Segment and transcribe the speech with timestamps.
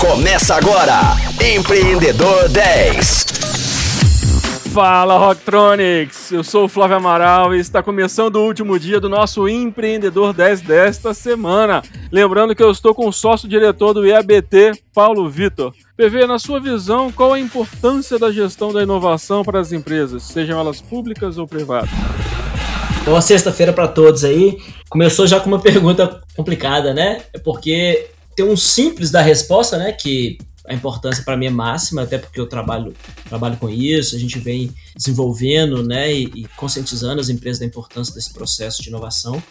[0.00, 1.14] Começa agora,
[1.54, 3.24] Empreendedor 10.
[4.72, 9.46] Fala Rocktronics, eu sou o Flávio Amaral e está começando o último dia do nosso
[9.46, 11.82] Empreendedor 10 desta semana.
[12.10, 15.74] Lembrando que eu estou com o sócio-diretor do IABT, Paulo Vitor.
[15.98, 20.58] PV, na sua visão, qual a importância da gestão da inovação para as empresas, sejam
[20.58, 21.90] elas públicas ou privadas?
[23.04, 24.56] Boa sexta-feira para todos aí.
[24.88, 27.20] Começou já com uma pergunta complicada, né?
[27.34, 28.08] É porque
[28.40, 29.92] tem um simples da resposta, né?
[29.92, 32.94] Que a importância para mim é máxima, até porque eu trabalho,
[33.28, 38.14] trabalho com isso, a gente vem desenvolvendo né, e, e conscientizando as empresas da importância
[38.14, 39.42] desse processo de inovação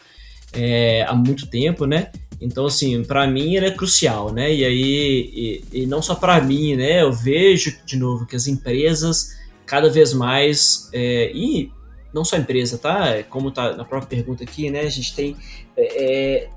[0.53, 2.11] é, há muito tempo, né?
[2.41, 4.51] Então, assim, para mim ele é crucial, né?
[4.53, 7.03] E aí, e, e não só para mim, né?
[7.03, 11.71] Eu vejo, de novo, que as empresas cada vez mais, é, e
[12.11, 13.21] não só empresa, tá?
[13.29, 14.81] Como tá na própria pergunta aqui, né?
[14.81, 15.35] A gente tem
[15.77, 16.49] é, é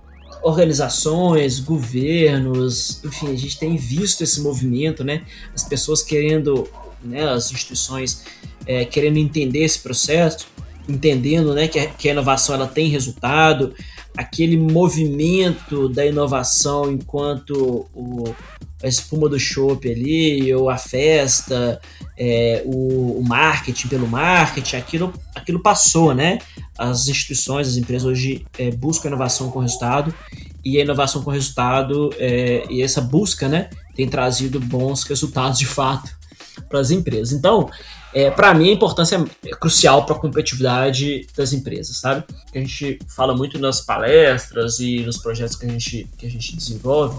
[0.43, 5.23] organizações, governos, enfim, a gente tem visto esse movimento, né?
[5.55, 6.69] As pessoas querendo,
[7.03, 8.25] né, as instituições
[8.67, 10.47] é, querendo entender esse processo,
[10.89, 13.75] entendendo, né, que a, que a inovação ela tem resultado,
[14.17, 18.35] aquele movimento da inovação enquanto o,
[18.83, 21.81] a espuma do chopp ali, ou a festa,
[22.19, 26.39] é, o, o, marketing pelo marketing, aquilo, aquilo passou, né?
[26.77, 30.13] As instituições, as empresas hoje é, buscam inovação com resultado,
[30.65, 35.67] e a inovação com resultado, é, e essa busca, né, tem trazido bons resultados de
[35.67, 36.11] fato
[36.69, 37.33] para as empresas.
[37.33, 37.69] Então,
[38.15, 42.25] é, para mim, a importância é crucial para a competitividade das empresas, sabe?
[42.55, 46.55] A gente fala muito nas palestras e nos projetos que a gente, que a gente
[46.55, 47.19] desenvolve.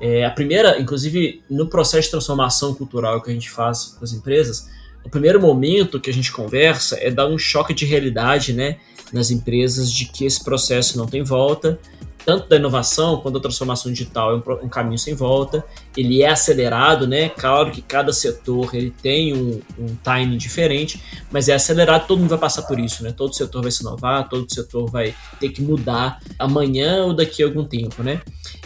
[0.00, 4.12] É, a primeira, inclusive, no processo de transformação cultural que a gente faz com as
[4.12, 4.68] empresas,
[5.04, 8.78] o primeiro momento que a gente conversa é dar um choque de realidade, né,
[9.12, 11.78] nas empresas de que esse processo não tem volta
[12.24, 15.64] tanto da inovação quanto da transformação digital é um, um, caminho sem volta.
[15.96, 17.28] Ele é acelerado, né?
[17.28, 22.06] Claro que cada setor ele tem um, um timing diferente, mas é acelerado.
[22.06, 23.12] Todo mundo vai passar por isso, né?
[23.12, 27.46] Todo setor vai se inovar, todo setor vai ter que mudar amanhã ou daqui a
[27.46, 28.20] algum tempo, né?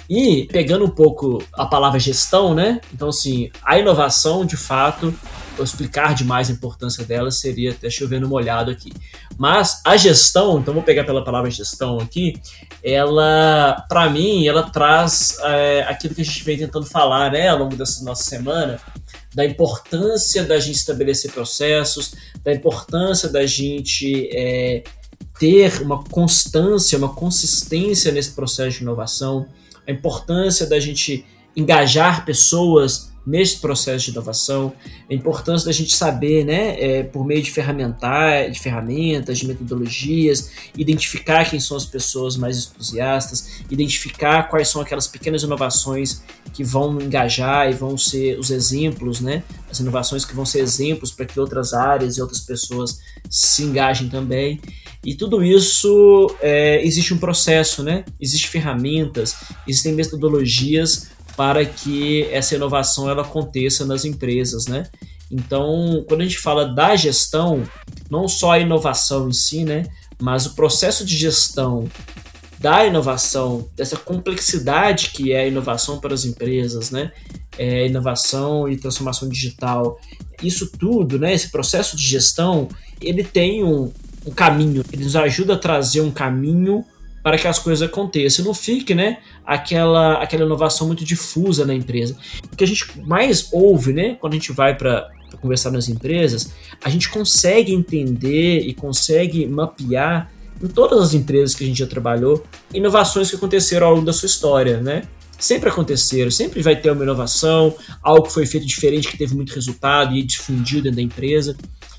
[0.09, 2.81] E pegando um pouco a palavra gestão, né?
[2.95, 5.15] Então, assim, a inovação, de fato,
[5.65, 8.93] explicar demais a importância dela seria até chovendo molhado aqui.
[9.37, 12.41] Mas a gestão, então vou pegar pela palavra gestão aqui,
[12.83, 17.59] ela, para mim, ela traz é, aquilo que a gente vem tentando falar, né, ao
[17.59, 18.81] longo dessa nossa semana,
[19.35, 24.83] da importância da gente estabelecer processos, da importância da gente é,
[25.39, 29.47] ter uma constância, uma consistência nesse processo de inovação,
[29.87, 31.25] a importância da gente
[31.57, 34.73] engajar pessoas nesse processo de inovação,
[35.09, 40.51] a importância da gente saber, né, é, por meio de, ferramentar, de ferramentas, de metodologias,
[40.77, 46.23] identificar quem são as pessoas mais entusiastas, identificar quais são aquelas pequenas inovações
[46.55, 51.11] que vão engajar e vão ser os exemplos, né, as inovações que vão ser exemplos
[51.11, 54.59] para que outras áreas e outras pessoas se engajem também.
[55.05, 58.05] E tudo isso é, existe um processo, né?
[58.21, 59.37] Existem ferramentas,
[59.67, 64.91] existem metodologias para que essa inovação ela aconteça nas empresas, né?
[65.31, 67.63] Então, quando a gente fala da gestão,
[68.11, 69.87] não só a inovação em si, né?
[70.21, 71.89] Mas o processo de gestão
[72.59, 77.13] da inovação, dessa complexidade que é a inovação para as empresas, né?
[77.57, 80.01] É, inovação e transformação digital,
[80.43, 81.33] isso tudo, né?
[81.33, 82.67] Esse processo de gestão,
[83.01, 83.93] ele tem um,
[84.27, 86.85] um caminho, ele nos ajuda a trazer um caminho
[87.29, 88.43] para que as coisas aconteçam.
[88.43, 92.17] Não fique, né, aquela, aquela inovação muito difusa na empresa.
[92.51, 95.11] O que a gente mais ouve, né, quando a gente vai para
[95.43, 96.53] conversar nas empresas,
[96.83, 101.87] a gente consegue entender e consegue mapear em todas as empresas que a gente já
[101.87, 105.03] trabalhou, inovações que aconteceram ao longo da sua história, né?
[105.39, 109.53] Sempre aconteceram, sempre vai ter uma inovação, algo que foi feito diferente, que teve muito
[109.53, 111.55] resultado e difundiu dentro da empresa.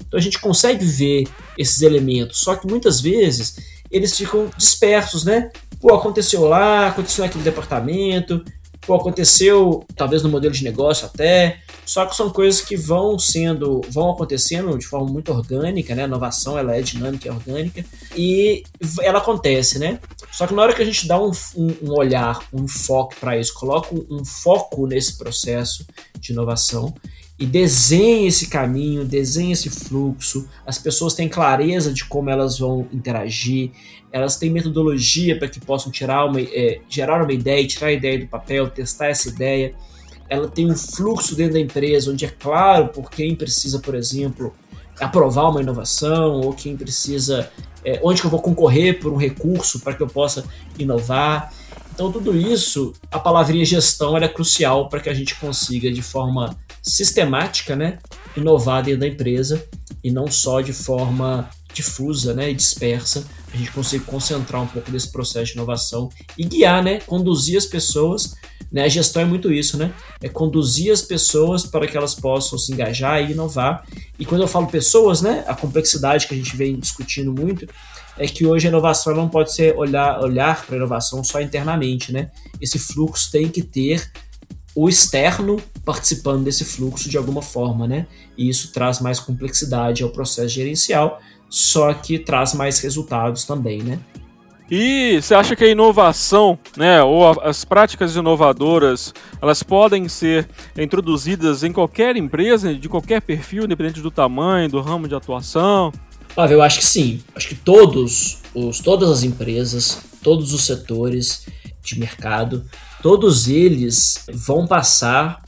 [0.08, 5.52] Então a gente consegue ver esses elementos, só que muitas vezes eles ficam dispersos, né?
[5.80, 8.44] Pô, aconteceu lá, aconteceu naquele departamento,
[8.86, 13.82] pô, aconteceu talvez no modelo de negócio até, só que são coisas que vão sendo,
[13.90, 16.04] vão acontecendo de forma muito orgânica, né?
[16.04, 18.64] A inovação ela é dinâmica e orgânica e
[19.02, 20.00] ela acontece, né?
[20.32, 23.38] Só que na hora que a gente dá um, um, um olhar, um foco para
[23.38, 25.86] isso, coloca um foco nesse processo
[26.20, 26.94] de inovação,
[27.40, 30.46] e desenhe esse caminho, desenhe esse fluxo.
[30.68, 33.72] As pessoas têm clareza de como elas vão interagir,
[34.12, 38.20] elas têm metodologia para que possam tirar uma, é, gerar uma ideia, tirar a ideia
[38.20, 39.74] do papel, testar essa ideia.
[40.28, 44.54] Ela tem um fluxo dentro da empresa onde é claro por quem precisa, por exemplo,
[45.00, 47.50] aprovar uma inovação ou quem precisa,
[47.86, 50.44] é, onde que eu vou concorrer por um recurso para que eu possa
[50.78, 51.54] inovar.
[51.94, 56.58] Então, tudo isso, a palavrinha gestão é crucial para que a gente consiga, de forma
[56.90, 58.00] sistemática, né,
[58.36, 59.64] inovar dentro da empresa
[60.04, 64.92] e não só de forma difusa né, e dispersa, a gente consiga concentrar um pouco
[64.92, 68.36] desse processo de inovação e guiar, né, conduzir as pessoas.
[68.72, 69.92] Né, a gestão é muito isso, né?
[70.22, 73.84] É conduzir as pessoas para que elas possam se engajar e inovar.
[74.20, 77.68] E quando eu falo pessoas, né, a complexidade que a gente vem discutindo muito
[78.16, 82.12] é que hoje a inovação não pode ser olhar, olhar para a inovação só internamente,
[82.12, 82.30] né?
[82.62, 84.12] Esse fluxo tem que ter
[84.82, 88.08] o externo participando desse fluxo de alguma forma, né?
[88.38, 94.00] E isso traz mais complexidade ao processo gerencial, só que traz mais resultados também, né?
[94.72, 100.48] E você acha que a inovação, né, ou as práticas inovadoras, elas podem ser
[100.78, 105.92] introduzidas em qualquer empresa, de qualquer perfil, independente do tamanho, do ramo de atuação?
[106.30, 107.22] Flávio, eu acho que sim.
[107.36, 111.48] Acho que todos os, todas as empresas, todos os setores
[111.96, 112.66] de mercado,
[113.02, 115.42] todos eles vão passar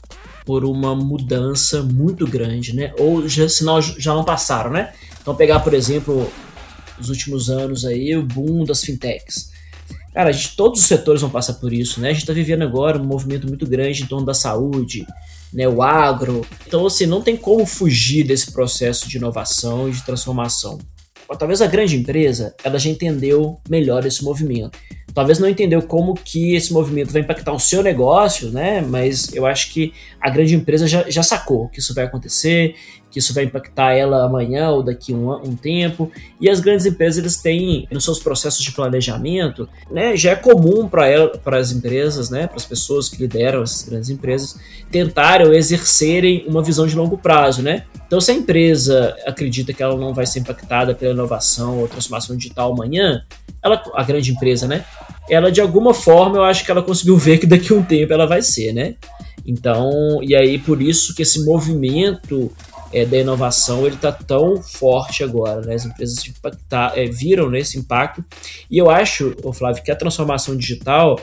[0.44, 2.92] por uma mudança muito grande, né?
[2.98, 4.92] Ou já, não, já não passaram, né?
[5.20, 6.30] Então pegar, por exemplo,
[6.98, 9.50] os últimos anos aí, o boom das fintechs.
[10.12, 12.08] Cara, a gente, todos os setores vão passar por isso, né?
[12.08, 15.06] A gente está vivendo agora um movimento muito grande em torno da saúde,
[15.52, 15.66] né?
[15.68, 16.44] O agro.
[16.66, 20.78] Então, assim, não tem como fugir desse processo de inovação e de transformação.
[21.38, 24.78] Talvez a grande empresa, ela já entendeu melhor esse movimento
[25.14, 28.80] talvez não entendeu como que esse movimento vai impactar o seu negócio, né?
[28.80, 32.74] Mas eu acho que a grande empresa já, já sacou que isso vai acontecer,
[33.12, 36.10] que isso vai impactar ela amanhã ou daqui um, um tempo.
[36.40, 40.16] E as grandes empresas eles têm nos seus processos de planejamento, né?
[40.16, 42.46] Já é comum para as empresas, né?
[42.46, 44.58] Para as pessoas que lideram essas grandes empresas
[44.90, 47.84] tentarem ou exercerem uma visão de longo prazo, né?
[48.06, 52.36] Então, se a empresa acredita que ela não vai ser impactada pela inovação ou transformação
[52.36, 53.24] digital amanhã,
[53.62, 54.84] ela, a grande empresa, né?
[55.28, 58.12] Ela de alguma forma eu acho que ela conseguiu ver que daqui a um tempo
[58.12, 58.94] ela vai ser, né?
[59.46, 62.50] Então, e aí por isso que esse movimento
[62.92, 65.74] é, da inovação ele está tão forte agora, né?
[65.74, 68.24] As empresas impactar, é, viram né, impacto
[68.70, 71.18] e eu acho, Flávio, que a transformação digital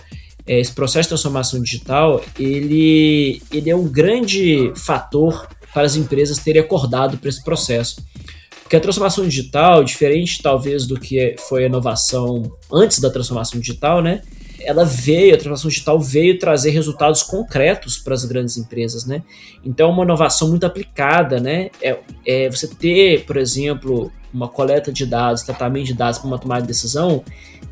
[0.48, 6.40] é, esse processo de transformação digital ele, ele é um grande fator para as empresas
[6.40, 8.04] terem acordado para esse processo.
[8.70, 14.00] Porque a transformação digital, diferente talvez do que foi a inovação antes da transformação digital,
[14.00, 14.22] né?
[14.60, 19.24] Ela veio, a transformação digital veio trazer resultados concretos para as grandes empresas, né?
[19.66, 21.72] Então, é uma inovação muito aplicada, né?
[21.82, 26.38] É, é você ter, por exemplo, uma coleta de dados, tratamento de dados para uma
[26.38, 27.24] tomada de decisão,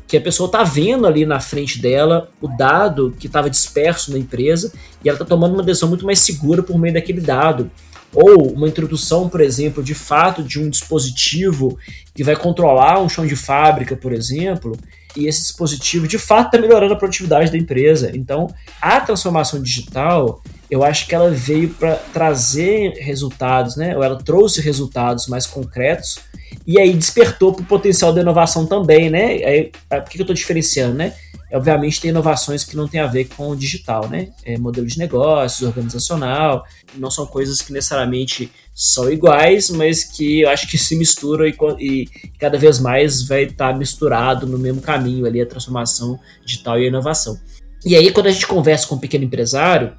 [0.08, 4.18] que a pessoa está vendo ali na frente dela o dado que estava disperso na
[4.18, 4.72] empresa
[5.04, 7.70] e ela está tomando uma decisão muito mais segura por meio daquele dado
[8.14, 11.78] ou uma introdução, por exemplo, de fato de um dispositivo
[12.14, 14.76] que vai controlar um chão de fábrica, por exemplo,
[15.16, 18.10] e esse dispositivo de fato está melhorando a produtividade da empresa.
[18.14, 23.96] Então, a transformação digital, eu acho que ela veio para trazer resultados, né?
[23.96, 26.18] Ou ela trouxe resultados mais concretos
[26.66, 29.42] e aí despertou para o potencial da inovação também, né?
[29.44, 31.14] Aí, por que eu estou diferenciando, né?
[31.52, 34.28] Obviamente tem inovações que não tem a ver com o digital, né?
[34.44, 36.64] É, modelo de negócios, organizacional,
[36.94, 41.56] não são coisas que necessariamente são iguais, mas que eu acho que se misturam e,
[41.78, 42.08] e
[42.38, 46.84] cada vez mais vai estar tá misturado no mesmo caminho ali a transformação digital e
[46.84, 47.38] a inovação.
[47.84, 49.92] E aí quando a gente conversa com um pequeno empresário,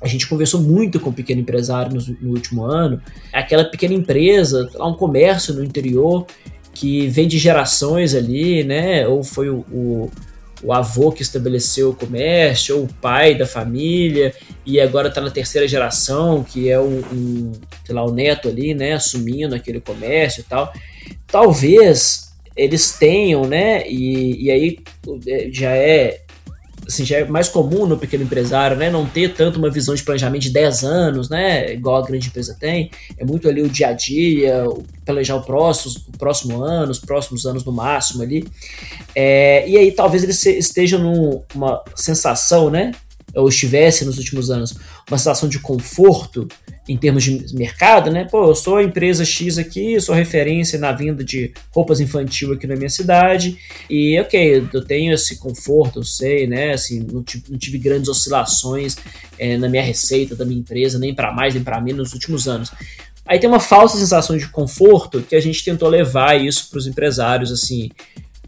[0.00, 3.00] a gente conversou muito com o pequeno empresário no, no último ano,
[3.32, 6.26] aquela pequena empresa, um comércio no interior
[6.72, 9.06] que vem de gerações ali, né?
[9.08, 10.10] Ou foi o, o
[10.62, 14.34] o avô que estabeleceu o comércio, ou o pai da família,
[14.66, 17.52] e agora está na terceira geração, que é um, um,
[17.84, 20.72] sei lá, o neto ali, né, assumindo aquele comércio e tal.
[21.26, 24.78] Talvez eles tenham, né, e, e aí
[25.26, 26.22] é, já é
[26.88, 30.02] assim, já é mais comum no pequeno empresário, né, não ter tanto uma visão de
[30.02, 33.88] planejamento de 10 anos, né, igual a grande empresa tem, é muito ali o dia
[33.88, 34.64] a dia,
[35.04, 38.48] planejar o próximo, o próximo ano, os próximos anos no máximo ali,
[39.14, 42.92] é, e aí talvez ele esteja numa sensação, né,
[43.34, 44.74] ou estivesse nos últimos anos,
[45.08, 46.48] uma situação de conforto
[46.88, 48.24] em termos de mercado, né?
[48.24, 52.66] Pô, eu sou a empresa X aqui, sou referência na venda de roupas infantil aqui
[52.66, 53.58] na minha cidade,
[53.90, 56.72] e ok, eu tenho esse conforto, eu sei, né?
[56.72, 58.96] Assim, não tive, não tive grandes oscilações
[59.38, 62.48] é, na minha receita da minha empresa, nem para mais nem para menos nos últimos
[62.48, 62.70] anos.
[63.26, 66.86] Aí tem uma falsa sensação de conforto que a gente tentou levar isso para os
[66.86, 67.90] empresários, assim.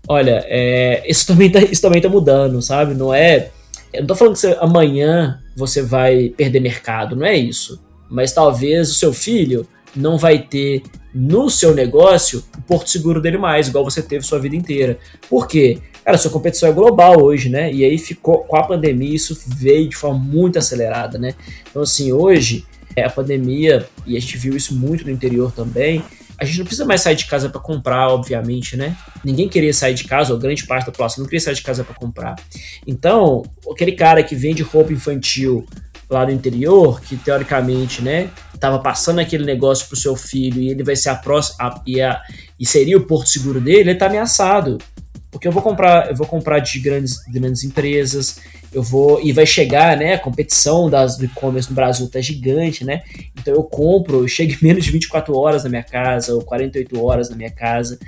[0.08, 2.94] Olha, é, isso, também tá, também tá mudando, sabe?
[2.94, 3.50] Não é
[3.92, 7.80] eu não tô falando que você, amanhã você vai perder mercado, não é isso.
[8.10, 10.82] mas talvez o seu filho não vai ter
[11.14, 14.98] no seu negócio o porto seguro dele mais, igual você teve sua vida inteira.
[15.28, 15.78] Por quê?
[16.04, 17.72] Cara, sua competição é global hoje, né?
[17.72, 21.34] E aí ficou com a pandemia isso veio de forma muito acelerada, né?
[21.68, 22.64] Então assim, hoje
[22.96, 26.02] é a pandemia e a gente viu isso muito no interior também.
[26.40, 28.96] A gente não precisa mais sair de casa para comprar, obviamente, né?
[29.22, 31.84] Ninguém queria sair de casa, ou grande parte da população não queria sair de casa
[31.84, 32.34] para comprar.
[32.86, 35.66] Então, aquele cara que vende roupa infantil
[36.08, 40.82] lá do interior, que teoricamente, né, estava passando aquele negócio pro seu filho e ele
[40.82, 42.20] vai ser a próxima e, a,
[42.58, 44.78] e seria o porto seguro dele, ele está ameaçado.
[45.30, 48.40] Porque eu vou comprar, eu vou comprar de grandes, grandes empresas,
[48.72, 52.84] eu vou e vai chegar, né, a competição das do e-commerce no Brasil tá gigante,
[52.84, 53.02] né?
[53.38, 57.30] Então eu compro, eu chego menos de 24 horas na minha casa ou 48 horas
[57.30, 57.98] na minha casa.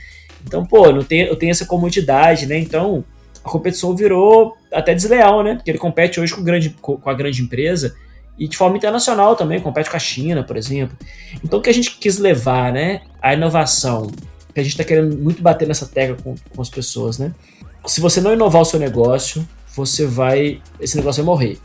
[0.45, 2.59] Então, pô, não tenho, eu tenho essa comodidade, né?
[2.59, 3.05] Então,
[3.45, 5.55] a competição virou até desleal, né?
[5.55, 7.95] Porque ele compete hoje com, grande, com a grande empresa
[8.39, 10.97] e de forma internacional também, compete com a China, por exemplo.
[11.45, 13.03] Então o que a gente quis levar, né?
[13.21, 14.11] A inovação,
[14.53, 17.33] que a gente está querendo muito bater nessa tecla com, com as pessoas, né?
[17.87, 20.61] Se você não inovar o seu negócio, você vai.
[20.81, 21.59] Esse negócio vai morrer.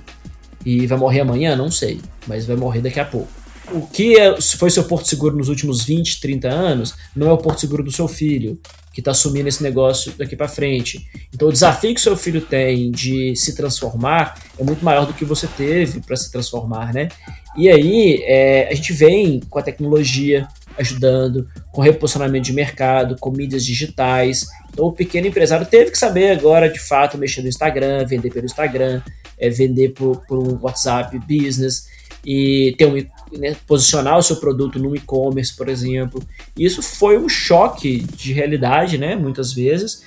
[0.65, 1.55] E vai morrer amanhã?
[1.55, 3.29] Não sei, mas vai morrer daqui a pouco.
[3.71, 7.37] O que é, foi seu porto seguro nos últimos 20, 30 anos, não é o
[7.37, 8.57] porto seguro do seu filho,
[8.93, 11.05] que está assumindo esse negócio daqui para frente.
[11.33, 15.25] Então, o desafio que seu filho tem de se transformar é muito maior do que
[15.25, 17.09] você teve para se transformar, né?
[17.57, 23.31] E aí, é, a gente vem com a tecnologia ajudando, com reposicionamento de mercado, com
[23.31, 24.45] mídias digitais.
[24.71, 28.45] Então, o pequeno empresário teve que saber agora, de fato, mexer no Instagram, vender pelo
[28.45, 29.01] Instagram,
[29.37, 31.87] é, vender por, por um WhatsApp Business
[32.25, 32.95] e ter um
[33.37, 36.21] né, posicionar o seu produto no e-commerce, por exemplo.
[36.57, 40.03] Isso foi um choque de realidade, né, muitas vezes.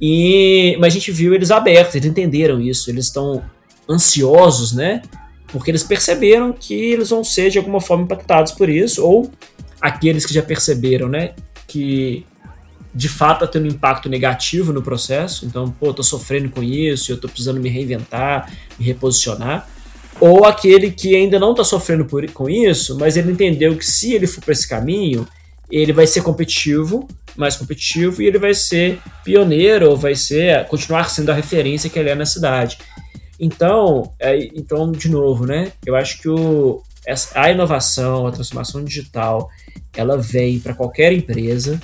[0.00, 3.42] E mas a gente viu eles abertos, eles entenderam isso, eles estão
[3.88, 5.02] ansiosos, né?
[5.48, 9.30] Porque eles perceberam que eles vão ser de alguma forma impactados por isso, ou
[9.82, 11.34] aqueles que já perceberam, né,
[11.66, 12.24] que
[12.94, 17.10] de fato está tendo um impacto negativo no processo, então, pô, tô sofrendo com isso,
[17.10, 19.68] eu tô precisando me reinventar, me reposicionar
[20.20, 24.14] ou aquele que ainda não está sofrendo por, com isso, mas ele entendeu que se
[24.14, 25.26] ele for para esse caminho,
[25.70, 31.10] ele vai ser competitivo, mais competitivo, e ele vai ser pioneiro, ou vai ser continuar
[31.10, 32.78] sendo a referência que ele é na cidade.
[33.40, 35.72] Então, é, então de novo, né?
[35.84, 36.82] Eu acho que o,
[37.34, 39.50] a inovação, a transformação digital,
[39.94, 41.80] ela vem para qualquer empresa,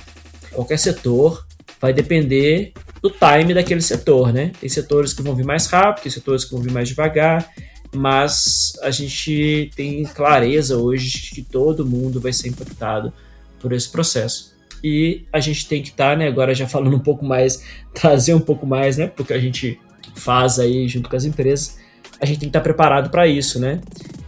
[0.51, 1.45] qualquer setor,
[1.79, 4.51] vai depender do time daquele setor, né?
[4.59, 7.49] Tem setores que vão vir mais rápido, tem setores que vão vir mais devagar,
[7.93, 13.13] mas a gente tem clareza hoje de que todo mundo vai ser impactado
[13.59, 14.53] por esse processo.
[14.83, 18.33] E a gente tem que estar, tá, né, agora já falando um pouco mais, trazer
[18.33, 19.79] um pouco mais, né, porque a gente
[20.15, 21.77] faz aí junto com as empresas,
[22.19, 23.79] a gente tem que estar tá preparado para isso, né?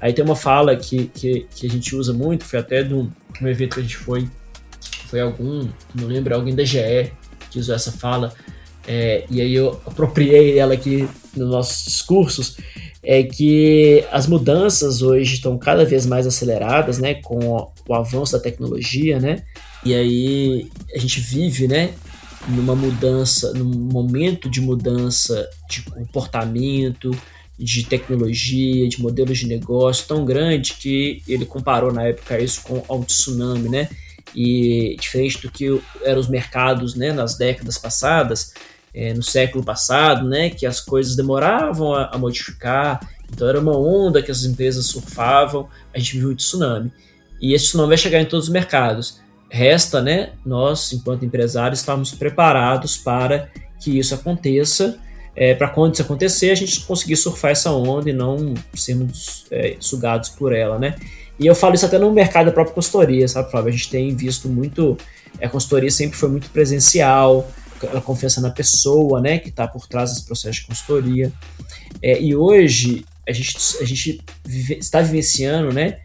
[0.02, 3.08] Aí tem uma fala que, que, que, a gente usa muito, foi até de um,
[3.44, 4.28] evento que a gente foi,
[5.06, 7.12] foi algum, não lembro, alguém da GE
[7.52, 8.34] que usou essa fala,
[8.88, 12.58] é, e aí eu apropriei ela aqui nos nossos discursos,
[13.04, 18.40] é que as mudanças hoje estão cada vez mais aceleradas, né, com o avanço da
[18.40, 19.44] tecnologia, né,
[19.86, 21.94] e aí a gente vive, né,
[22.48, 27.12] numa mudança, num momento de mudança de comportamento,
[27.58, 32.84] de tecnologia, de modelos de negócio tão grande que ele comparou na época isso com
[32.90, 33.90] um tsunami, né,
[34.36, 38.54] e diferente do que eram os mercados, né, nas décadas passadas,
[38.94, 43.00] é, no século passado, né, que as coisas demoravam a, a, modificar,
[43.32, 46.92] então era uma onda que as empresas surfavam, a gente viu o tsunami.
[47.40, 49.20] E esse tsunami vai chegar em todos os mercados.
[49.50, 55.00] Resta, né, nós, enquanto empresários, estarmos preparados para que isso aconteça,
[55.36, 59.76] é, para quando isso acontecer, a gente conseguir surfar essa onda e não sermos é,
[59.80, 60.96] sugados por ela, né.
[61.40, 63.70] E eu falo isso até no mercado da própria consultoria, sabe, Flávio?
[63.70, 64.98] A gente tem visto muito,
[65.42, 67.50] a consultoria sempre foi muito presencial,
[67.96, 71.32] a confiança na pessoa, né, que está por trás desse processo de consultoria.
[72.02, 76.00] É, e hoje a gente, a gente vive, está vivenciando, né,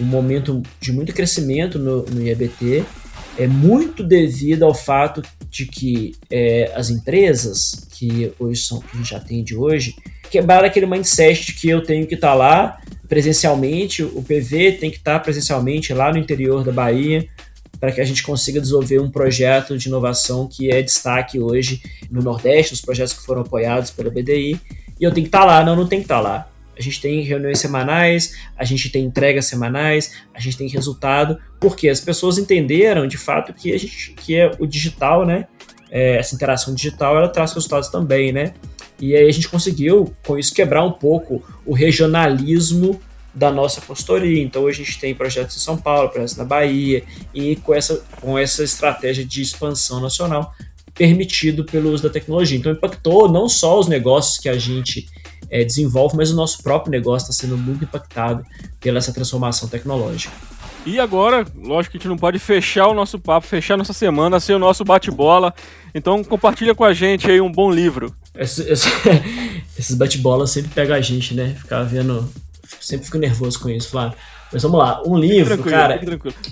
[0.00, 2.84] um momento de muito crescimento no, no IABT,
[3.38, 5.22] é muito devido ao fato
[5.52, 9.94] de que é, as empresas que hoje são que a gente atende hoje
[10.30, 14.90] quebraram aquele mindset de que eu tenho que estar tá lá presencialmente, o PV tem
[14.90, 17.28] que estar tá presencialmente lá no interior da Bahia,
[17.78, 22.22] para que a gente consiga desenvolver um projeto de inovação que é destaque hoje no
[22.22, 24.58] Nordeste, os projetos que foram apoiados pela BDI,
[24.98, 26.51] e eu tenho que estar tá lá, não, não tem que estar tá lá.
[26.76, 31.88] A gente tem reuniões semanais, a gente tem entregas semanais, a gente tem resultado, porque
[31.88, 35.46] as pessoas entenderam de fato que a gente que é o digital, né?
[35.90, 38.54] É, essa interação digital ela traz resultados também, né?
[38.98, 43.00] E aí a gente conseguiu com isso quebrar um pouco o regionalismo
[43.34, 44.42] da nossa consultoria.
[44.42, 47.02] Então hoje a gente tem projetos em São Paulo, projetos na Bahia,
[47.34, 50.54] e com essa, com essa estratégia de expansão nacional
[50.94, 52.58] permitido pelo uso da tecnologia.
[52.58, 55.08] Então impactou não só os negócios que a gente
[55.52, 58.42] é, desenvolve, mas o nosso próprio negócio está sendo muito impactado
[58.80, 60.32] pela essa transformação tecnológica.
[60.86, 64.40] E agora, lógico que a gente não pode fechar o nosso papo, fechar nossa semana
[64.40, 65.54] sem o nosso bate-bola.
[65.94, 68.12] Então compartilha com a gente aí um bom livro.
[68.34, 68.88] Esse, esse,
[69.78, 71.54] esses bate-bolas sempre pegam a gente, né?
[71.56, 72.28] Ficar vendo.
[72.80, 74.16] Sempre fico nervoso com isso, Flávio.
[74.52, 76.00] Mas vamos lá, um livro, cara.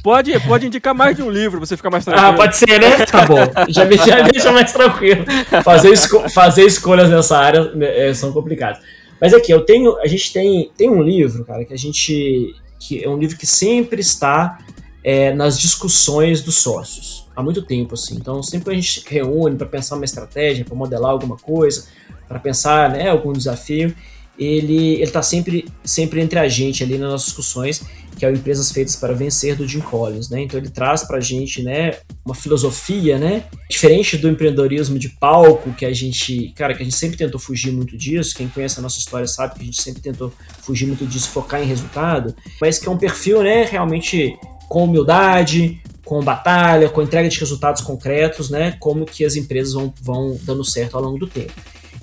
[0.03, 2.29] Pode, pode indicar mais de um livro pra você ficar mais tranquilo.
[2.29, 3.05] Ah, pode ser, né?
[3.07, 3.37] Tá bom.
[3.69, 5.25] Já me, já me deixa mais tranquilo.
[5.63, 8.79] Fazer, esco fazer escolhas nessa área né, é, são complicadas.
[9.21, 9.99] Mas aqui, eu tenho.
[9.99, 13.47] A gente tem, tem um livro, cara, que a gente que é um livro que
[13.47, 14.59] sempre está
[15.05, 18.17] é, nas discussões dos sócios há muito tempo assim.
[18.17, 21.87] Então sempre que a gente reúne para pensar uma estratégia, para modelar alguma coisa,
[22.29, 23.95] para pensar né, algum desafio,
[24.41, 27.85] ele está sempre sempre entre a gente ali nas nossas discussões
[28.21, 30.43] que é o Empresas Feitas para Vencer do Jim Collins, né?
[30.43, 35.73] Então ele traz para a gente, né, uma filosofia, né, diferente do empreendedorismo de palco
[35.73, 38.37] que a gente, cara, que a gente sempre tentou fugir muito disso.
[38.37, 40.31] Quem conhece a nossa história sabe que a gente sempre tentou
[40.63, 44.37] fugir muito disso, focar em resultado, mas que é um perfil, né, realmente
[44.69, 48.77] com humildade, com batalha, com entrega de resultados concretos, né?
[48.79, 51.53] Como que as empresas vão, vão dando certo ao longo do tempo.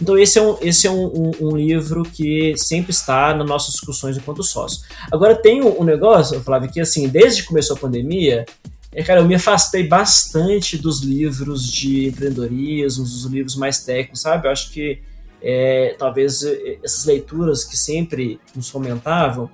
[0.02, 3.74] Então esse é, um, esse é um, um, um, livro que sempre está nas nossas
[3.74, 4.82] discussões enquanto sócio.
[5.12, 8.46] Agora tem um, negócio, Flávio, que assim, desde que começou a pandemia,
[8.92, 14.48] é, cara, eu me afastei bastante dos livros de empreendedorismo, dos livros mais técnicos, sabe?
[14.48, 15.00] Eu acho que
[15.42, 19.50] é, talvez é, essas leituras que sempre nos fomentavam,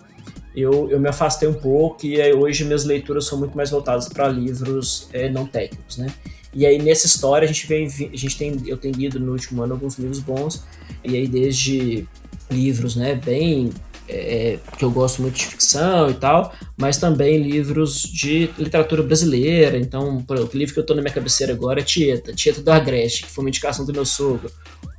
[0.55, 4.27] eu, eu me afastei um pouco e hoje minhas leituras são muito mais voltadas para
[4.27, 6.13] livros é, não técnicos, né?
[6.53, 9.63] E aí nessa história a gente vem, a gente tem, eu tenho lido no último
[9.63, 10.63] ano alguns livros bons,
[11.03, 12.07] e aí desde
[12.51, 13.71] livros, né, bem
[14.07, 19.77] é, que eu gosto muito de ficção e tal, mas também livros de literatura brasileira.
[19.77, 22.61] Então, por exemplo, o livro que eu tô na minha cabeceira agora é Tieta, Tieta
[22.61, 24.51] do Agreste, que foi uma indicação do meu sogro.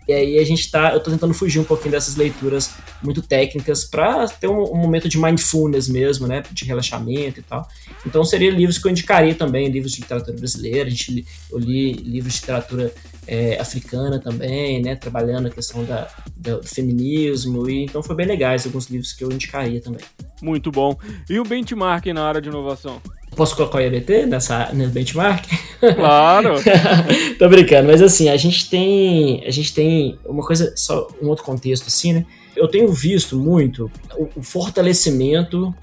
[0.07, 3.85] E aí a gente tá, eu tô tentando fugir um pouquinho dessas leituras muito técnicas
[3.85, 7.67] para ter um, um, momento de mindfulness mesmo, né, de relaxamento e tal.
[8.07, 11.93] Então seria livros que eu indicaria também, livros de literatura brasileira, a gente, eu li
[11.93, 12.95] livros de literatura
[13.27, 18.67] é, africana também, né, trabalhando a questão da, do feminismo, e então foi bem legais
[18.67, 20.05] alguns livros que eu indicaria também.
[20.43, 20.97] Muito bom.
[21.29, 23.01] E o benchmark na área de inovação?
[23.37, 25.45] Posso colocar o IABT nessa, nesse benchmark?
[25.97, 26.55] Claro!
[27.39, 29.45] Tô brincando, mas assim, a gente tem.
[29.47, 32.27] A gente tem uma coisa, só um outro contexto, assim, né?
[32.57, 35.75] Eu tenho visto muito o, o fortalecimento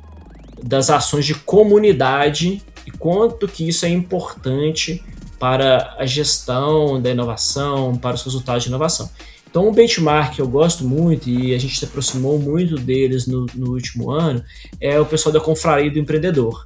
[0.63, 5.03] das ações de comunidade e quanto que isso é importante
[5.39, 9.09] para a gestão da inovação, para os resultados de inovação.
[9.49, 13.45] Então, um benchmark que eu gosto muito e a gente se aproximou muito deles no,
[13.53, 14.43] no último ano
[14.79, 16.65] é o pessoal da Confraria do Empreendedor.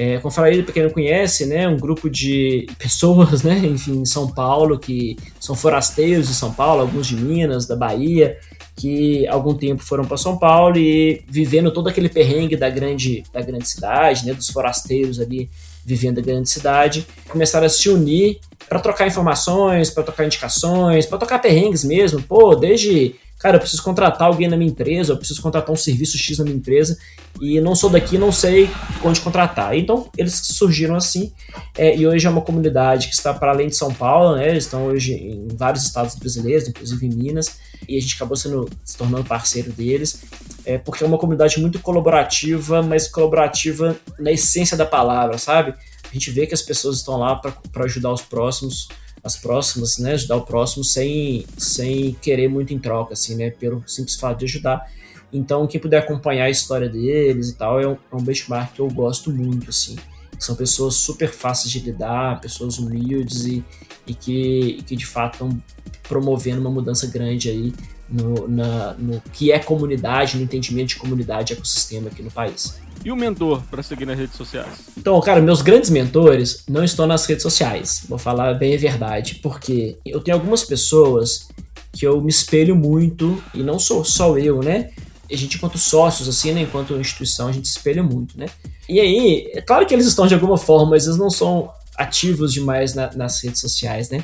[0.00, 4.28] É, Confraria, para quem não conhece, né, um grupo de pessoas, né, enfim, em São
[4.28, 8.38] Paulo, que são forasteiros de São Paulo, alguns de Minas, da Bahia,
[8.76, 13.40] que algum tempo foram para São Paulo e vivendo todo aquele perrengue da grande, da
[13.40, 15.50] grande cidade, né, dos forasteiros ali
[15.84, 21.18] vivendo a grande cidade, começaram a se unir para trocar informações, para trocar indicações, para
[21.18, 25.40] trocar perrengues mesmo, pô, desde cara, eu preciso contratar alguém na minha empresa, eu preciso
[25.40, 26.98] contratar um serviço X na minha empresa
[27.40, 28.68] e não sou daqui, não sei
[29.04, 29.76] onde contratar.
[29.76, 31.32] Então, eles surgiram assim
[31.76, 34.48] é, e hoje é uma comunidade que está para além de São Paulo, né?
[34.48, 38.68] Eles estão hoje em vários estados brasileiros, inclusive em Minas, e a gente acabou sendo,
[38.84, 40.24] se tornando parceiro deles,
[40.64, 45.74] é, porque é uma comunidade muito colaborativa, mas colaborativa na essência da palavra, sabe?
[46.10, 48.88] A gente vê que as pessoas estão lá para ajudar os próximos
[49.22, 53.82] as próximas, né, ajudar o próximo sem, sem querer muito em troca, assim, né, pelo
[53.86, 54.90] simples fato de ajudar.
[55.32, 58.80] Então, quem puder acompanhar a história deles e tal, é um, é um benchmark que
[58.80, 59.96] eu gosto muito, assim.
[60.38, 63.64] São pessoas super fáceis de lidar, pessoas humildes e,
[64.06, 65.62] e que, que de fato estão
[66.04, 67.74] promovendo uma mudança grande aí
[68.08, 72.78] no, na, no que é comunidade, no entendimento de comunidade e ecossistema aqui no país.
[73.04, 74.68] E o mentor para seguir nas redes sociais?
[74.96, 78.04] Então, cara, meus grandes mentores não estão nas redes sociais.
[78.08, 81.48] Vou falar bem a verdade, porque eu tenho algumas pessoas
[81.92, 84.90] que eu me espelho muito, e não sou só eu, né?
[85.30, 86.62] A gente, enquanto sócios, assim, né?
[86.62, 88.46] enquanto instituição, a gente se espelha muito, né?
[88.88, 92.52] E aí, é claro que eles estão de alguma forma, mas eles não são ativos
[92.52, 94.22] demais na, nas redes sociais, né?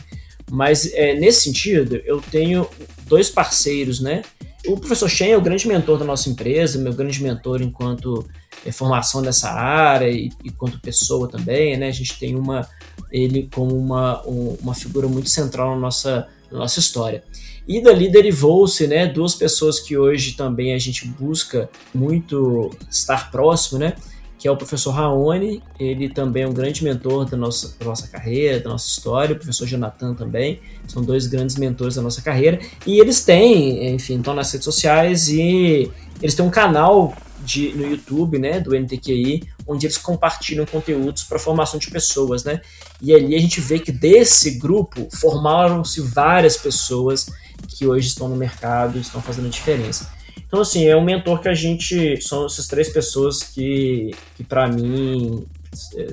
[0.51, 2.67] Mas é, nesse sentido, eu tenho
[3.07, 4.23] dois parceiros, né?
[4.67, 8.27] O professor Shen é o grande mentor da nossa empresa, meu grande mentor enquanto
[8.65, 11.89] é, formação dessa área e, e quanto pessoa também, né?
[11.89, 12.69] A gente tem uma
[13.11, 17.23] ele como uma, um, uma figura muito central na nossa nossa história.
[17.67, 23.79] E dali derivou-se, né, duas pessoas que hoje também a gente busca muito estar próximo,
[23.79, 23.95] né,
[24.39, 28.07] que é o professor Raoni, ele também é um grande mentor da nossa, da nossa
[28.07, 32.61] carreira, da nossa história, o professor Jonathan também, são dois grandes mentores da nossa carreira,
[32.87, 37.87] e eles têm, enfim, estão nas redes sociais e eles têm um canal de, no
[37.87, 42.61] YouTube, né, do NTQI, onde eles compartilham conteúdos para formação de pessoas, né?
[43.01, 47.27] E ali a gente vê que desse grupo formaram-se várias pessoas
[47.69, 50.13] que hoje estão no mercado, estão fazendo diferença.
[50.47, 52.21] Então, assim, é um mentor que a gente.
[52.23, 55.45] São essas três pessoas que, que para mim,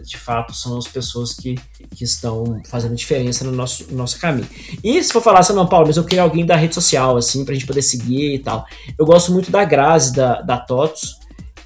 [0.04, 1.56] de fato, são as pessoas que,
[1.96, 4.48] que estão fazendo diferença no nosso, no nosso caminho.
[4.84, 7.46] E se for falar assim, não, Paulo, mas eu queria alguém da rede social, assim,
[7.46, 8.66] pra gente poder seguir e tal.
[8.98, 11.20] Eu gosto muito da Grazi, da, da TOTOS,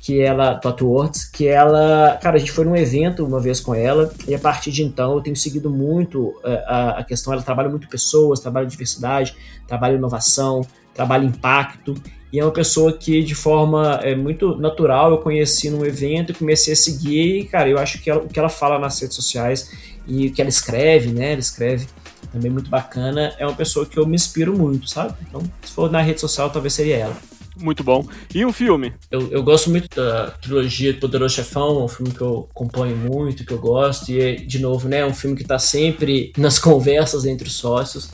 [0.05, 3.73] que ela, Toto Words, que ela, cara, a gente foi num evento uma vez com
[3.73, 7.41] ela, e a partir de então eu tenho seguido muito uh, a, a questão, ela
[7.41, 9.35] trabalha muito pessoas, trabalha diversidade,
[9.67, 10.61] trabalha inovação,
[10.93, 11.95] trabalha impacto,
[12.31, 16.73] e é uma pessoa que, de forma é, muito natural, eu conheci num evento comecei
[16.73, 17.39] a seguir.
[17.39, 19.71] E, cara, eu acho que ela, o que ela fala nas redes sociais
[20.05, 21.31] e o que ela escreve, né?
[21.31, 21.87] Ela escreve
[22.31, 23.33] também muito bacana.
[23.39, 25.15] É uma pessoa que eu me inspiro muito, sabe?
[25.27, 27.34] Então, se for na rede social, talvez seria ela.
[27.57, 28.05] Muito bom.
[28.33, 28.93] E um filme?
[29.09, 33.45] Eu, eu gosto muito da trilogia Poderoso Chefão, é um filme que eu acompanho muito,
[33.45, 34.11] que eu gosto.
[34.11, 34.99] E, de novo, né?
[34.99, 38.09] É um filme que está sempre nas conversas entre os sócios.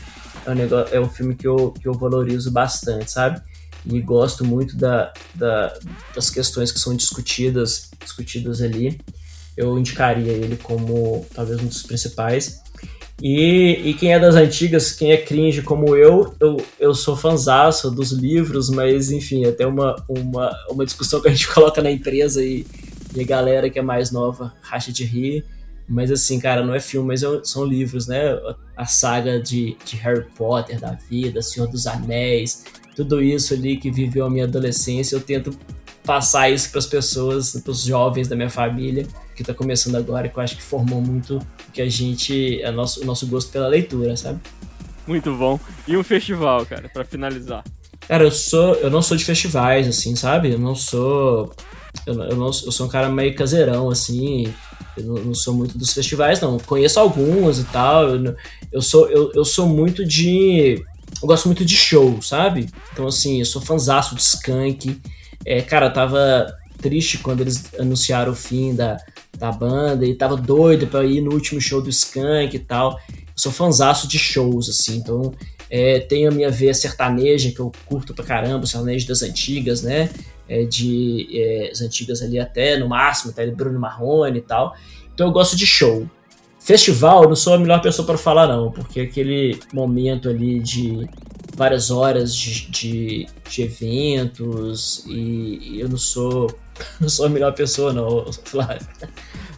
[0.45, 3.41] É um, negócio, é um filme que eu, que eu valorizo bastante, sabe?
[3.86, 5.73] e gosto muito da, da,
[6.13, 8.99] das questões que são discutidas, discutidas ali.
[9.58, 12.61] Eu indicaria ele como talvez um dos principais.
[13.21, 17.91] E, e quem é das antigas, quem é cringe como eu, eu, eu sou fanzaço
[17.91, 22.43] dos livros, mas enfim, até uma, uma, uma discussão que a gente coloca na empresa
[22.43, 22.65] e,
[23.15, 25.45] e a galera que é mais nova racha de rir.
[25.88, 28.39] Mas assim, cara, não é filme, mas é são livros, né?
[28.77, 32.63] A saga de, de Harry Potter da vida, Senhor dos Anéis,
[32.95, 35.51] tudo isso ali que viveu a minha adolescência, eu tento
[36.03, 40.27] passar isso para as pessoas, para os jovens da minha família, que está começando agora,
[40.27, 41.39] que eu acho que formou muito
[41.73, 44.39] que a gente, é nosso, o nosso gosto pela leitura, sabe?
[45.07, 45.59] Muito bom.
[45.87, 47.63] E um festival, cara, para finalizar.
[48.07, 50.51] Cara, eu sou, eu não sou de festivais, assim, sabe?
[50.51, 51.53] Eu não sou,
[52.05, 54.53] eu, eu, não, eu sou um cara meio caseirão, assim.
[54.97, 56.59] Eu não, não, sou muito dos festivais, não.
[56.59, 58.09] Conheço alguns e tal.
[58.09, 58.35] Eu,
[58.71, 60.83] eu sou, eu, eu sou muito de
[61.21, 62.67] eu gosto muito de show, sabe?
[62.91, 64.99] Então, assim, eu sou fanzaço de Skank.
[65.45, 68.97] É, cara, eu tava triste quando eles anunciaram o fim da,
[69.38, 72.99] da banda e tava doido pra ir no último show do Skank e tal.
[73.10, 75.34] Eu sou fanzaço de shows, assim, então
[75.69, 80.10] é, tenho a minha veia sertaneja, que eu curto pra caramba, sertanejo das antigas, né?
[80.49, 84.75] É, de é, as antigas ali até no máximo, até Bruno Marrone e tal.
[85.13, 86.06] Então eu gosto de show.
[86.60, 91.08] Festival, eu não sou a melhor pessoa para falar, não, porque aquele momento ali de
[91.62, 96.52] várias horas de, de, de eventos e, eu não sou,
[97.00, 98.88] não sou a melhor pessoa, não, Flávio.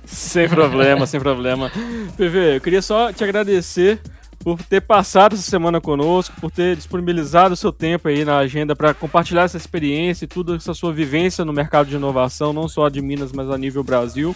[0.05, 1.71] Sem problema, sem problema.
[2.17, 4.01] PV, eu queria só te agradecer
[4.39, 8.75] por ter passado essa semana conosco, por ter disponibilizado o seu tempo aí na agenda
[8.75, 12.89] para compartilhar essa experiência e toda essa sua vivência no mercado de inovação, não só
[12.89, 14.35] de Minas, mas a nível Brasil.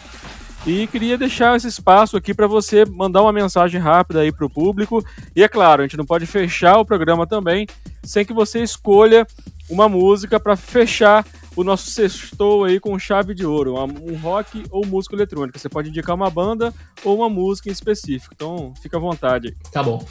[0.67, 4.49] E queria deixar esse espaço aqui para você mandar uma mensagem rápida aí para o
[4.49, 5.01] público.
[5.33, 7.65] E é claro, a gente não pode fechar o programa também
[8.03, 9.25] sem que você escolha
[9.69, 11.25] uma música para fechar
[11.55, 15.57] o nosso sextou aí com chave de ouro, um rock ou música eletrônica.
[15.57, 18.33] Você pode indicar uma banda ou uma música em específico.
[18.35, 19.55] Então, fica à vontade.
[19.71, 20.05] Tá bom.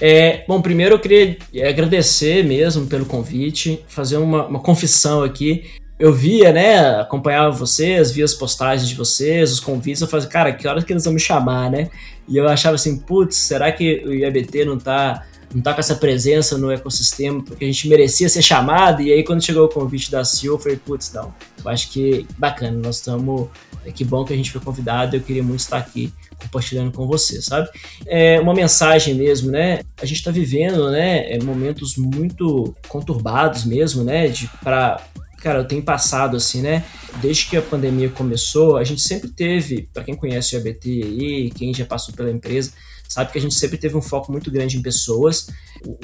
[0.00, 6.14] É, bom, primeiro eu queria agradecer mesmo pelo convite, fazer uma, uma confissão aqui eu
[6.14, 10.66] via, né, acompanhava vocês, via as postagens de vocês, os convites, eu falei, cara, que
[10.66, 11.90] horas que eles vão me chamar, né?
[12.26, 15.94] E eu achava assim, putz, será que o IABT não tá, não tá com essa
[15.94, 19.02] presença no ecossistema porque a gente merecia ser chamado?
[19.02, 22.26] E aí quando chegou o convite da CEO, eu falei, putz, não, eu acho que
[22.38, 23.48] bacana, nós estamos,
[23.84, 26.10] é que bom que a gente foi convidado, eu queria muito estar aqui
[26.40, 27.68] compartilhando com você, sabe?
[28.06, 29.80] É uma mensagem mesmo, né?
[30.00, 35.04] A gente está vivendo, né, momentos muito conturbados mesmo, né, de para
[35.40, 36.84] cara, eu tenho passado assim, né?
[37.20, 41.50] Desde que a pandemia começou, a gente sempre teve, para quem conhece o ABT aí,
[41.50, 42.72] quem já passou pela empresa,
[43.08, 45.48] sabe que a gente sempre teve um foco muito grande em pessoas.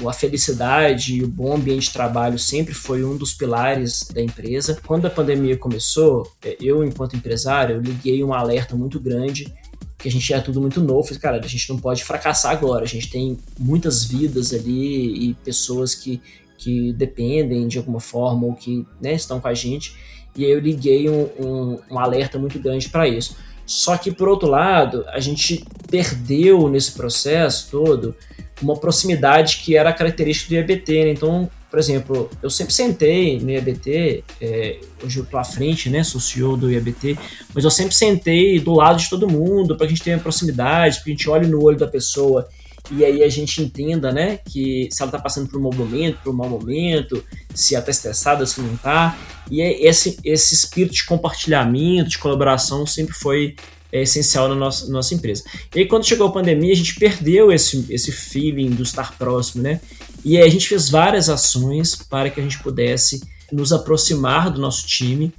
[0.05, 4.77] A felicidade e o bom ambiente de trabalho sempre foi um dos pilares da empresa.
[4.85, 9.53] Quando a pandemia começou, é, eu, enquanto empresário, eu liguei um alerta muito grande
[9.97, 11.03] que a gente é tudo muito novo.
[11.03, 12.83] Falei, cara, a gente não pode fracassar agora.
[12.83, 16.21] A gente tem muitas vidas ali e pessoas que,
[16.57, 19.95] que dependem de alguma forma ou que né, estão com a gente.
[20.35, 23.37] E aí eu liguei um, um, um alerta muito grande para isso.
[23.65, 28.15] Só que, por outro lado, a gente perdeu nesse processo todo
[28.61, 31.03] uma proximidade que era característica do IABT.
[31.03, 31.11] Né?
[31.11, 36.01] Então, por exemplo, eu sempre sentei no IABT, é, hoje eu estou à frente, né,
[36.01, 37.17] sou CEO do IABT,
[37.53, 40.95] mas eu sempre sentei do lado de todo mundo para que a gente tenha proximidade,
[40.95, 42.47] para que a gente olhe no olho da pessoa
[42.91, 46.19] e aí a gente entenda, né, que se ela está passando por um bom momento,
[46.23, 47.23] por um mau momento,
[47.53, 49.17] se ela está estressada, se não está.
[49.51, 53.55] E é esse, esse espírito de compartilhamento, de colaboração sempre foi
[53.91, 55.43] é, essencial na nossa, nossa empresa.
[55.75, 59.63] E aí quando chegou a pandemia, a gente perdeu esse, esse feeling do estar próximo,
[59.63, 59.81] né?
[60.23, 63.21] E aí a gente fez várias ações para que a gente pudesse
[63.51, 65.33] nos aproximar do nosso time.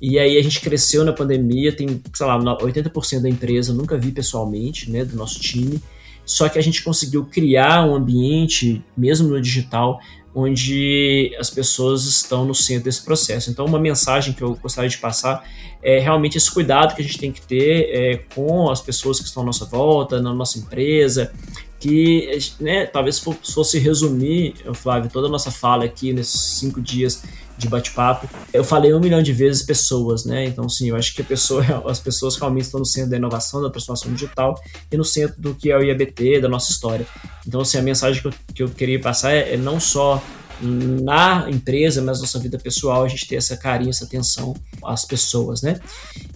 [0.00, 4.12] E aí a gente cresceu na pandemia, tem, sei lá, 80% da empresa nunca vi
[4.12, 5.82] pessoalmente, né, do nosso time
[6.28, 9.98] só que a gente conseguiu criar um ambiente, mesmo no digital,
[10.34, 13.50] onde as pessoas estão no centro desse processo.
[13.50, 15.42] Então, uma mensagem que eu gostaria de passar
[15.82, 19.26] é realmente esse cuidado que a gente tem que ter é, com as pessoas que
[19.26, 21.32] estão à nossa volta, na nossa empresa,
[21.80, 27.22] que né, talvez fosse resumir, Flávio, toda a nossa fala aqui nesses cinco dias
[27.58, 28.28] de bate-papo.
[28.52, 30.46] Eu falei um milhão de vezes pessoas, né?
[30.46, 33.68] Então, sim, eu acho que pessoa, as pessoas realmente estão no centro da inovação, da
[33.68, 34.58] transformação digital
[34.90, 37.06] e no centro do que é o IABT, da nossa história.
[37.46, 40.22] Então, assim, a mensagem que eu, que eu queria passar é, é não só
[40.60, 45.04] na empresa, mas na nossa vida pessoal, a gente ter essa carinho, essa atenção às
[45.04, 45.80] pessoas, né?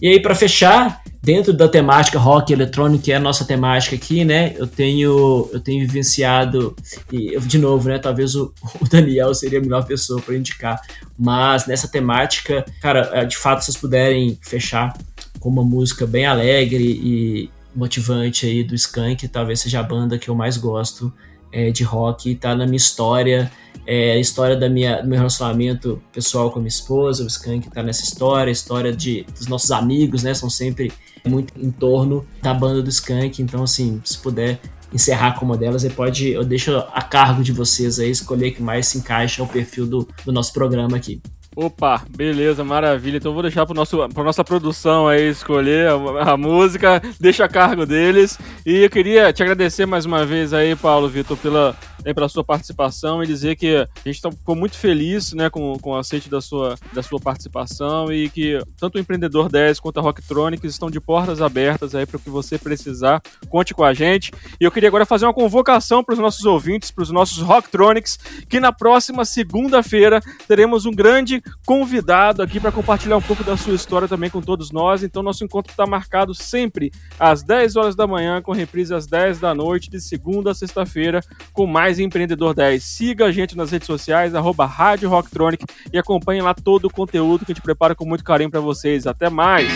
[0.01, 4.25] E aí, para fechar, dentro da temática rock eletrônico, que é a nossa temática aqui,
[4.25, 4.53] né?
[4.57, 6.75] Eu tenho, eu tenho vivenciado,
[7.11, 7.97] e de novo, né?
[7.97, 10.81] Talvez o, o Daniel seria a melhor pessoa para indicar,
[11.17, 14.97] mas nessa temática, cara, é, de fato, vocês puderem fechar
[15.39, 20.29] com uma música bem alegre e motivante aí do Skank, talvez seja a banda que
[20.29, 21.11] eu mais gosto
[21.53, 23.49] é, de rock, tá na minha história
[23.85, 27.69] é, a história da minha, do meu relacionamento pessoal com a minha esposa, o Skank
[27.69, 30.33] tá nessa história, a história de, dos nossos amigos, né?
[30.33, 30.91] São sempre
[31.25, 33.41] muito em torno da banda do Skank.
[33.41, 34.59] Então, assim, se puder
[34.93, 38.87] encerrar com uma delas, pode, eu deixo a cargo de vocês aí escolher que mais
[38.87, 41.21] se encaixa ao perfil do, do nosso programa aqui.
[41.55, 43.17] Opa, beleza, maravilha.
[43.17, 47.49] Então vou deixar para nosso pra nossa produção aí escolher a, a, música, deixa a
[47.49, 48.39] cargo deles.
[48.65, 52.43] E eu queria te agradecer mais uma vez aí, Paulo Vitor, pela né, pela sua
[52.43, 56.29] participação e dizer que a gente tá, ficou muito feliz né, com, com o aceite
[56.29, 60.89] da sua, da sua participação e que tanto o Empreendedor 10 quanto a Rocktronics estão
[60.89, 63.21] de portas abertas aí para o que você precisar.
[63.49, 64.31] Conte com a gente.
[64.59, 68.17] E eu queria agora fazer uma convocação para os nossos ouvintes, para os nossos Rocktronics,
[68.49, 73.75] que na próxima segunda-feira teremos um grande convidado aqui para compartilhar um pouco da sua
[73.75, 75.03] história também com todos nós.
[75.03, 79.39] Então, nosso encontro está marcado sempre às 10 horas da manhã, com reprise às 10
[79.39, 82.83] da noite, de segunda a sexta-feira, com mais mais Empreendedor 10.
[82.83, 87.45] Siga a gente nas redes sociais, arroba Rádio Rocktronic e acompanhe lá todo o conteúdo
[87.45, 89.05] que a gente prepara com muito carinho para vocês.
[89.05, 89.67] Até mais!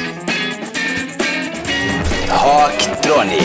[2.29, 3.37] Rocktronic.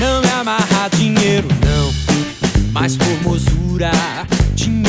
[0.00, 2.72] Não me amarra dinheiro, não.
[2.72, 3.90] Mais formosura,
[4.54, 4.86] dinheiro,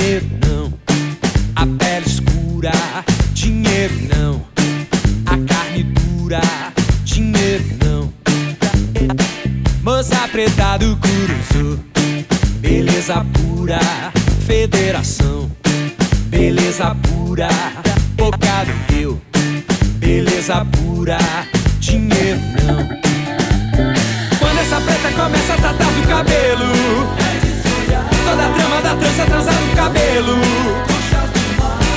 [13.68, 14.14] pura,
[14.46, 15.52] federação.
[16.28, 17.50] Beleza pura,
[18.16, 19.22] boca do rio.
[20.00, 21.18] Beleza pura,
[21.80, 22.78] dinheiro não.
[24.40, 26.74] Quando essa preta começa a tratar do cabelo,
[28.26, 30.78] toda a trama da trança transa no cabelo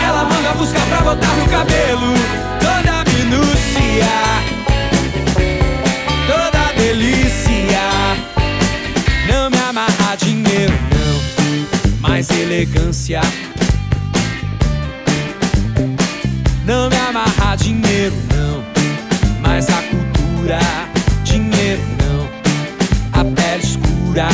[0.02, 2.14] ela manda buscar pra botar no cabelo
[12.90, 13.20] elegância
[16.64, 18.64] Não me amarra dinheiro não.
[19.40, 20.58] Mais a cultura
[21.22, 22.28] Dinheiro não.
[23.12, 24.28] A pele escura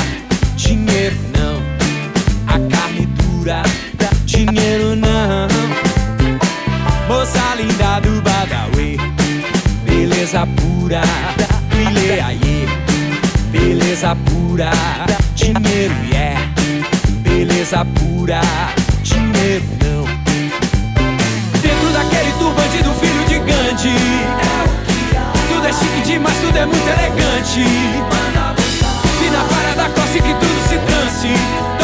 [0.57, 1.57] Dinheiro não.
[2.47, 3.63] A carne dura
[4.25, 5.49] Dinheiro não.
[7.09, 8.97] Moça linda do Badawi
[9.85, 11.03] Beleza pura.
[11.73, 12.67] Ileaie
[13.53, 14.71] Beleza pura
[15.35, 16.16] Dinheiro yeah.
[17.77, 18.41] Beleza pura.
[19.03, 20.05] Dinheiro não
[21.61, 23.95] Dentro daquele turbante do filho de Gandhi
[25.49, 27.61] Tudo é chique demais, tudo é muito elegante.
[27.61, 31.76] E na parada cosse que tudo se trance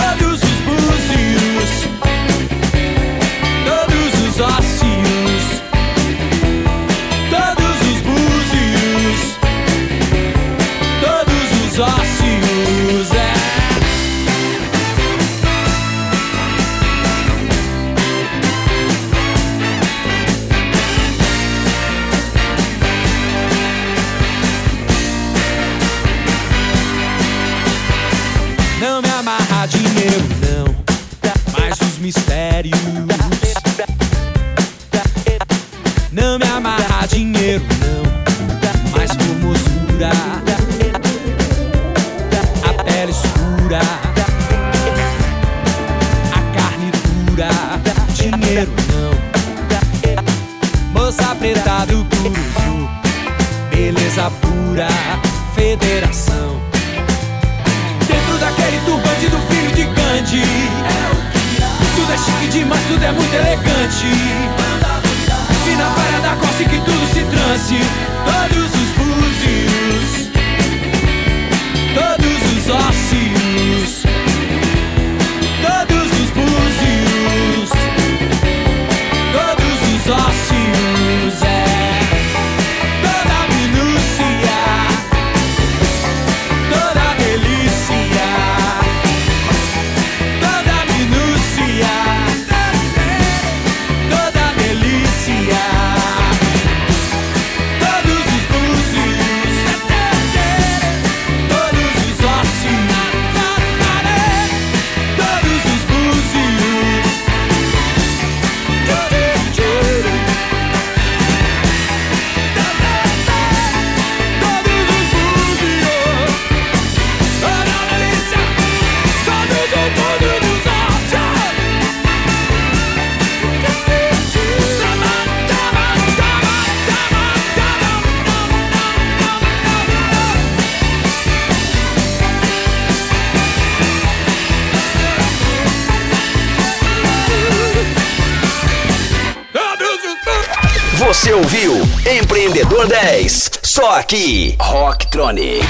[144.12, 144.54] aqui.
[144.60, 145.64] Rocktronic.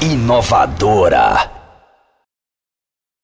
[0.00, 1.53] Inovadora.